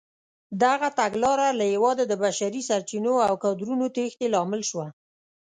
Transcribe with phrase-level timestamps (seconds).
[0.63, 4.87] دغه تګلاره له هېواده د بشري سرچینو او کادرونو تېښتې لامل شوه.